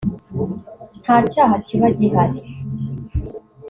[1.01, 2.39] nta cyaha kiba gihari